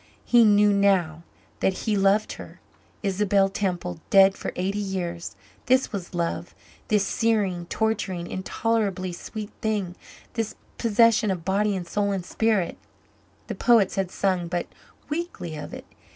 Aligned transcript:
He 0.25 0.43
knew 0.43 0.73
now 0.73 1.21
that 1.59 1.73
he 1.85 1.95
loved 1.95 2.33
her 2.33 2.59
Isabel 3.03 3.49
Temple, 3.49 3.99
dead 4.09 4.35
for 4.35 4.51
eighty 4.55 4.79
years. 4.79 5.35
This 5.67 5.91
was 5.93 6.15
love 6.15 6.55
this 6.87 7.05
searing, 7.05 7.67
torturing, 7.67 8.25
intolerably 8.25 9.13
sweet 9.13 9.51
thing 9.61 9.95
this 10.33 10.55
possession 10.79 11.29
of 11.29 11.45
body 11.45 11.75
and 11.75 11.87
soul 11.87 12.11
and 12.13 12.25
spirit. 12.25 12.79
The 13.45 13.53
poets 13.53 13.93
had 13.93 14.09
sung 14.09 14.47
but 14.47 14.65
weakly 15.07 15.55
of 15.55 15.71
it. 15.71 15.85